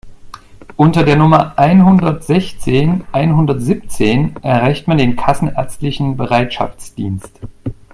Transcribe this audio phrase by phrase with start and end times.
[0.77, 7.39] Unter der Nummer einhundertsechzehn einhundertsiebzehn erreicht man den kassenärztlichen Bereitschaftsdienst.